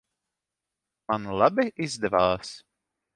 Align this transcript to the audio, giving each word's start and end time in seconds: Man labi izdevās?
Man 1.11 1.29
labi 1.41 1.65
izdevās? 1.89 2.55